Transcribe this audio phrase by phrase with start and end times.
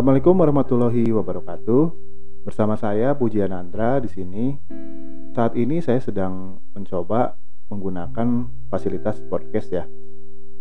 [0.00, 1.82] Assalamualaikum warahmatullahi wabarakatuh.
[2.48, 4.56] Bersama saya Pujian Andra di sini.
[5.36, 7.36] Saat ini saya sedang mencoba
[7.68, 9.84] menggunakan fasilitas podcast ya.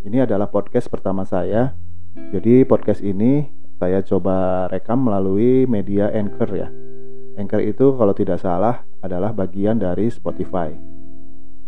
[0.04, 1.72] Ini adalah podcast pertama saya.
[2.36, 3.48] Jadi podcast ini
[3.80, 6.68] saya coba rekam melalui media Anchor ya.
[7.40, 10.76] Anchor itu kalau tidak salah adalah bagian dari Spotify.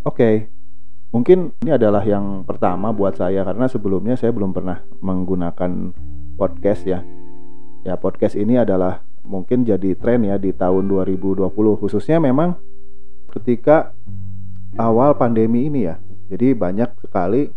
[0.04, 0.52] Oke,
[1.16, 5.96] mungkin ini adalah yang pertama buat saya karena sebelumnya saya belum pernah menggunakan
[6.36, 7.00] podcast ya.
[7.82, 11.50] Ya podcast ini adalah mungkin jadi tren ya di tahun 2020
[11.82, 12.58] khususnya memang
[13.34, 13.94] ketika
[14.78, 15.98] awal pandemi ini ya.
[16.30, 17.50] Jadi banyak sekali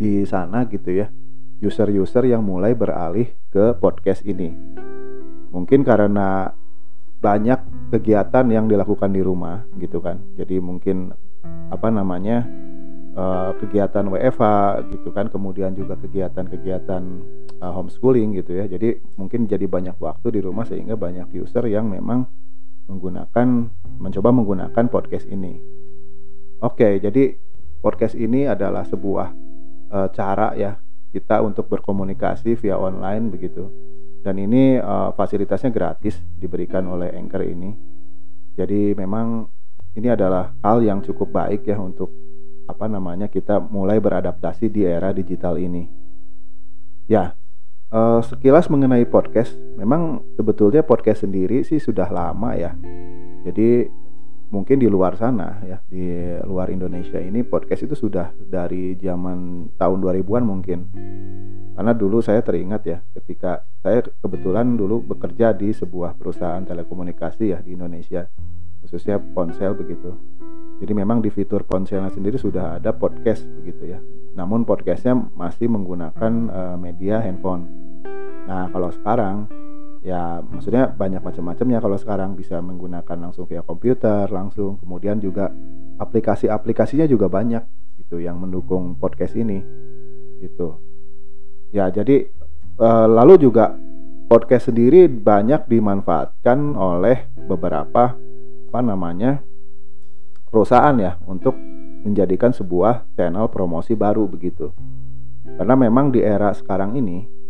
[0.00, 1.08] di sana gitu ya
[1.60, 4.50] user-user yang mulai beralih ke podcast ini.
[5.52, 6.50] Mungkin karena
[7.20, 10.18] banyak kegiatan yang dilakukan di rumah gitu kan.
[10.40, 11.12] Jadi mungkin
[11.68, 12.48] apa namanya
[13.14, 14.44] uh, kegiatan WFH
[14.92, 17.02] gitu kan, kemudian juga kegiatan-kegiatan
[17.62, 18.66] uh, homeschooling gitu ya.
[18.66, 22.26] Jadi mungkin jadi banyak waktu di rumah sehingga banyak user yang memang
[22.90, 23.70] menggunakan
[24.02, 25.54] mencoba menggunakan podcast ini.
[26.60, 27.38] Oke, jadi
[27.80, 29.28] podcast ini adalah sebuah
[29.90, 30.76] uh, cara ya
[31.10, 33.66] kita untuk berkomunikasi via online begitu.
[34.20, 37.72] Dan ini uh, fasilitasnya gratis diberikan oleh Anchor ini.
[38.52, 39.48] Jadi memang
[39.96, 42.12] ini adalah hal yang cukup baik ya untuk
[42.70, 45.90] apa namanya kita mulai beradaptasi di era digital ini.
[47.10, 47.34] Ya,
[47.90, 52.72] uh, sekilas mengenai podcast, memang sebetulnya podcast sendiri sih sudah lama ya.
[53.42, 53.90] Jadi
[54.50, 56.10] mungkin di luar sana ya di
[56.42, 60.78] luar Indonesia ini podcast itu sudah dari zaman tahun 2000-an mungkin
[61.78, 67.62] karena dulu saya teringat ya ketika saya kebetulan dulu bekerja di sebuah perusahaan telekomunikasi ya
[67.62, 68.26] di Indonesia
[68.82, 70.18] khususnya ponsel begitu
[70.80, 74.00] jadi memang di fitur ponselnya sendiri sudah ada podcast begitu ya.
[74.32, 77.68] Namun podcastnya masih menggunakan uh, media handphone.
[78.48, 79.44] Nah kalau sekarang
[80.00, 81.84] ya maksudnya banyak macam-macamnya.
[81.84, 85.52] Kalau sekarang bisa menggunakan langsung via komputer langsung kemudian juga
[86.00, 87.60] aplikasi-aplikasinya juga banyak
[88.00, 89.60] gitu yang mendukung podcast ini
[90.40, 90.80] gitu.
[91.76, 92.24] Ya jadi
[92.80, 93.76] eh, lalu juga
[94.32, 98.16] podcast sendiri banyak dimanfaatkan oleh beberapa
[98.70, 99.44] apa namanya
[100.50, 101.54] perusahaan ya untuk
[102.04, 104.74] menjadikan sebuah channel promosi baru begitu
[105.56, 107.40] karena memang di era sekarang ini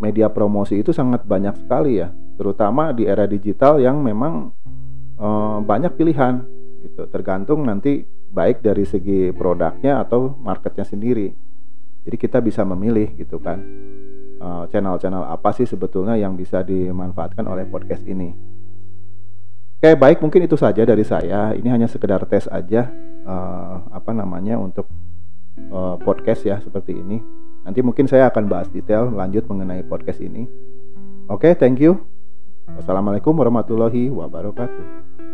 [0.00, 2.08] media promosi itu sangat banyak sekali ya,
[2.40, 4.50] terutama di era digital yang memang
[5.20, 5.28] e,
[5.60, 6.40] banyak pilihan
[6.82, 7.04] gitu.
[7.12, 8.02] Tergantung nanti
[8.32, 11.28] baik dari segi produknya atau marketnya sendiri.
[12.00, 13.60] Jadi kita bisa memilih gitu kan
[14.40, 18.32] eh, channel-channel apa sih sebetulnya yang bisa dimanfaatkan oleh podcast ini.
[19.80, 21.56] Oke baik mungkin itu saja dari saya.
[21.56, 22.92] Ini hanya sekedar tes aja
[23.24, 23.34] e,
[23.88, 24.84] apa namanya untuk
[25.56, 27.16] e, podcast ya seperti ini.
[27.64, 30.44] Nanti mungkin saya akan bahas detail lanjut mengenai podcast ini.
[31.32, 31.96] Oke, okay, thank you.
[32.76, 35.29] Wassalamualaikum warahmatullahi wabarakatuh.